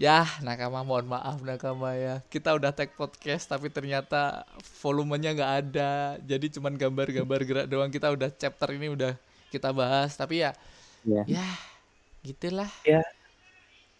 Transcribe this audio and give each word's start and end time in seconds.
Ya, 0.00 0.24
nakama 0.42 0.82
mohon 0.82 1.06
maaf 1.06 1.38
nakama 1.44 1.94
ya. 1.94 2.24
Kita 2.26 2.56
udah 2.56 2.72
tag 2.74 2.90
podcast 2.96 3.46
tapi 3.46 3.70
ternyata 3.70 4.42
volumenya 4.80 5.30
nggak 5.30 5.52
ada. 5.62 5.92
Jadi 6.18 6.58
cuman 6.58 6.74
gambar-gambar 6.74 7.40
gerak 7.44 7.66
doang. 7.70 7.90
Kita 7.92 8.10
udah 8.10 8.32
chapter 8.32 8.72
ini 8.74 8.90
udah 8.90 9.14
kita 9.48 9.70
bahas. 9.70 10.16
Tapi 10.16 10.42
ya, 10.42 10.52
Ya, 11.02 11.22
ya 11.26 11.46
gitulah. 12.22 12.70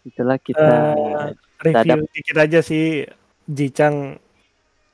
itulah 0.03 0.35
kita 0.39 0.95
Eh, 0.95 1.29
review 1.63 1.95
Dadap. 1.99 2.11
dikit 2.11 2.37
aja 2.37 2.59
sih 2.59 3.07
Jicang 3.47 4.19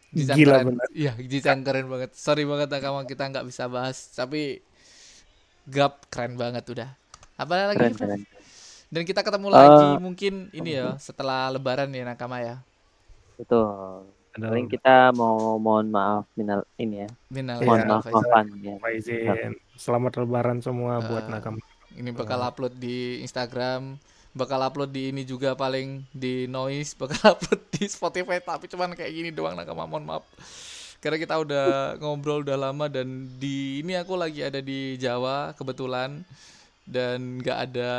Jicang 0.09 0.37
gila 0.37 0.55
keren. 0.57 0.67
bener. 0.73 0.87
Iya, 0.93 1.13
Jicang 1.21 1.59
keren 1.61 1.85
banget. 1.85 2.11
Sorry 2.13 2.45
banget 2.45 2.69
nakama 2.69 3.05
kita 3.05 3.29
nggak 3.29 3.45
bisa 3.45 3.65
bahas. 3.65 4.09
Tapi 4.11 4.61
Gap 5.65 6.09
keren 6.09 6.33
banget 6.33 6.65
udah. 6.65 6.89
Apa 7.37 7.53
lagi? 7.69 7.77
keren 7.77 7.93
keren. 7.95 8.21
Dan 8.89 9.05
kita 9.05 9.21
ketemu 9.21 9.47
Eh, 9.49 9.53
lagi 9.53 9.85
mungkin 10.01 10.33
ini 10.49 10.73
ya 10.73 10.97
setelah 10.97 11.53
Lebaran 11.53 11.93
ya 11.93 12.01
nakama 12.01 12.41
ya. 12.41 12.57
Betul. 13.37 14.09
Ada 14.33 14.49
Paling 14.49 14.69
kita 14.69 14.95
mau 15.13 15.57
mohon 15.57 15.89
maaf 15.89 16.25
minal 16.33 16.65
ini 16.75 17.05
ya. 17.05 17.09
Minal. 17.29 17.61
Mohon 17.61 17.81
maaf 17.85 18.05
maafan 18.09 18.45
ya. 18.61 18.75
Izin. 18.93 19.53
Selamat 19.73 20.17
lebaran 20.17 20.59
semua 20.59 21.01
buat 21.01 21.25
Eh, 21.25 21.29
nakama. 21.29 21.61
Ini 21.93 22.09
bakal 22.13 22.41
upload 22.45 22.77
di 22.77 23.21
Instagram, 23.21 23.97
bakal 24.31 24.61
upload 24.61 24.93
di 24.93 25.09
ini 25.09 25.25
juga 25.25 25.53
paling 25.53 26.05
di 26.13 26.45
Noise, 26.45 26.93
bakal 26.93 27.17
upload 27.37 27.61
di 27.73 27.85
Spotify 27.85 28.37
tapi 28.37 28.69
cuman 28.69 28.93
kayak 28.93 29.09
gini 29.09 29.29
doang 29.29 29.53
nakama 29.53 29.85
mohon 29.85 30.05
maaf. 30.05 30.25
Karena 30.99 31.15
kita 31.15 31.39
udah 31.39 31.95
ngobrol 31.97 32.43
udah 32.43 32.59
lama 32.59 32.91
dan 32.91 33.07
di 33.39 33.79
ini 33.79 33.95
aku 33.95 34.19
lagi 34.19 34.43
ada 34.43 34.59
di 34.59 34.99
Jawa 34.99 35.55
kebetulan 35.55 36.21
dan 36.89 37.37
nggak 37.37 37.57
ada 37.69 37.91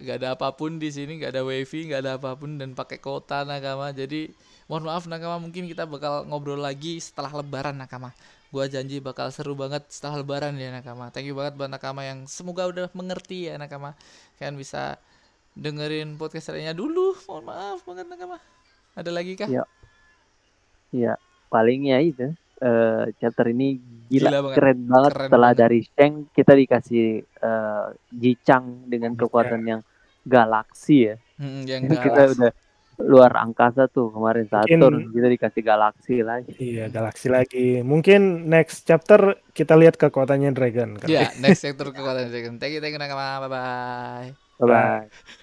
nggak 0.00 0.16
ada 0.16 0.28
apa 0.32 0.48
pun 0.56 0.80
di 0.80 0.88
sini 0.88 1.20
nggak 1.20 1.36
ada 1.36 1.44
wifi 1.44 1.84
nggak 1.84 2.00
ada 2.00 2.12
apa 2.16 2.32
pun 2.32 2.56
dan 2.56 2.72
pakai 2.72 2.96
kota 2.96 3.44
nakama. 3.44 3.92
Jadi 3.92 4.32
mohon 4.72 4.88
maaf 4.88 5.04
nakama 5.04 5.36
mungkin 5.36 5.68
kita 5.68 5.84
bakal 5.84 6.24
ngobrol 6.24 6.56
lagi 6.56 6.96
setelah 6.96 7.28
lebaran 7.28 7.76
nakama. 7.76 8.16
Gua 8.48 8.64
janji 8.68 9.04
bakal 9.04 9.28
seru 9.28 9.52
banget 9.52 9.84
setelah 9.92 10.24
lebaran 10.24 10.56
ya 10.56 10.72
nakama. 10.72 11.12
Thank 11.12 11.28
you 11.28 11.36
banget 11.36 11.60
buat 11.60 11.68
nakama 11.68 12.08
yang 12.08 12.24
semoga 12.24 12.64
udah 12.72 12.88
mengerti 12.96 13.52
ya 13.52 13.60
nakama. 13.60 13.92
Kalian 14.40 14.56
bisa 14.56 14.96
dengerin 15.52 16.16
podcast 16.16 16.56
lainnya 16.56 16.72
dulu. 16.72 17.12
Mohon 17.28 17.44
maaf 17.52 17.80
banget 17.84 18.06
nakama. 18.08 18.40
Ada 18.96 19.12
lagi 19.12 19.36
kah? 19.36 19.48
Paling 21.52 21.92
ya 21.92 22.00
itu. 22.00 22.32
eh 22.62 23.10
chapter 23.18 23.50
ini 23.50 23.74
gila, 24.12 24.28
Gila 24.28 24.38
banget. 24.42 24.56
keren 24.58 24.80
banget 24.84 25.10
Keren 25.10 25.24
setelah 25.24 25.50
banget. 25.50 25.62
dari 25.64 25.80
Sheng 25.86 26.14
kita 26.30 26.52
dikasih 26.54 27.06
eh 27.22 27.84
Jicang 28.12 28.64
dengan 28.86 29.12
kekuatan 29.14 29.62
yang 29.62 29.80
galaksi 30.22 31.08
ya. 31.08 31.16
Hmm, 31.34 31.64
yang 31.64 31.88
Kan 31.88 31.98
kita 31.98 32.22
udah 32.30 32.52
luar 33.02 33.32
angkasa 33.34 33.88
tuh 33.88 34.12
kemarin 34.12 34.44
Mungkin- 34.44 34.78
Saturn 34.78 34.96
kita 35.10 35.28
dikasih 35.28 35.62
galaksi 35.62 36.14
lagi. 36.22 36.52
Iya, 36.54 36.84
galaksi 36.88 37.26
lagi. 37.26 37.80
Mungkin 37.82 38.20
next 38.46 38.84
chapter 38.84 39.20
kita 39.50 39.74
lihat 39.74 39.96
kekuatannya 39.96 40.52
Dragon. 40.52 40.94
kali. 40.96 41.10
ya 41.10 41.32
next 41.36 41.60
sector 41.64 41.88
kekuatan 41.88 42.28
Dragon 42.28 42.56
thank 42.56 42.70
you 42.70 42.80
thank 42.80 42.92
you 42.92 43.00
nakama 43.00 43.40
bye 43.40 43.50
bye 43.50 44.28
Bye 44.58 44.68
bye. 44.68 45.41